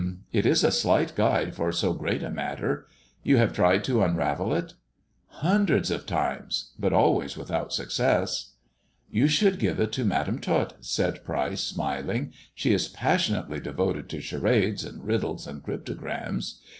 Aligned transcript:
It 0.31 0.47
is 0.47 0.63
a 0.63 0.71
slight 0.71 1.13
guide 1.13 1.53
for 1.53 1.71
so 1.71 1.93
great 1.93 2.23
a 2.23 2.31
matter. 2.31 2.87
You 3.21 3.37
have 3.37 3.53
tried 3.53 3.83
to 3.83 4.01
unravel 4.01 4.51
it 4.51 4.73
1 4.73 4.73
""Hundreds 5.51 5.91
of 5.91 6.07
times; 6.07 6.71
but 6.79 6.91
always 6.91 7.37
without 7.37 7.71
success."" 7.71 8.53
You 9.11 9.27
should 9.27 9.59
give 9.59 9.79
it 9.79 9.91
to 9.91 10.03
Madam 10.03 10.39
Tot," 10.39 10.73
said 10.81 11.23
Pryce, 11.23 11.61
smiling," 11.61 12.33
she 12.55 12.73
is 12.73 12.87
passionately 12.87 13.59
devoted 13.59 14.09
to 14.09 14.21
charades, 14.21 14.83
and 14.83 15.05
riddles, 15.05 15.45
and 15.45 15.61
cryptograms. 15.61 16.59